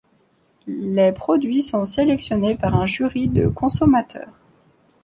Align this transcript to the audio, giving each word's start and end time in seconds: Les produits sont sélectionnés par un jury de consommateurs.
Les 0.65 1.11
produits 1.11 1.61
sont 1.61 1.85
sélectionnés 1.85 2.55
par 2.55 2.75
un 2.75 2.87
jury 2.87 3.27
de 3.27 3.47
consommateurs. 3.47 4.35